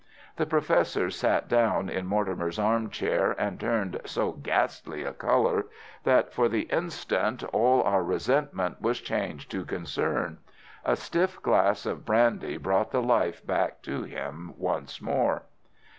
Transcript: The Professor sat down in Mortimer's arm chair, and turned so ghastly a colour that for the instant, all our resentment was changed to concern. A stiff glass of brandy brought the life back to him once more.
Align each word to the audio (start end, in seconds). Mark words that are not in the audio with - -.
The 0.37 0.47
Professor 0.47 1.11
sat 1.11 1.47
down 1.47 1.87
in 1.87 2.07
Mortimer's 2.07 2.57
arm 2.57 2.89
chair, 2.89 3.35
and 3.37 3.59
turned 3.59 4.01
so 4.03 4.31
ghastly 4.31 5.03
a 5.03 5.13
colour 5.13 5.67
that 6.05 6.33
for 6.33 6.49
the 6.49 6.63
instant, 6.73 7.43
all 7.53 7.83
our 7.83 8.01
resentment 8.03 8.81
was 8.81 8.99
changed 8.99 9.51
to 9.51 9.63
concern. 9.63 10.39
A 10.83 10.95
stiff 10.95 11.39
glass 11.43 11.85
of 11.85 12.03
brandy 12.03 12.57
brought 12.57 12.89
the 12.89 13.03
life 13.03 13.45
back 13.45 13.83
to 13.83 14.01
him 14.01 14.55
once 14.57 15.03
more. 15.03 15.43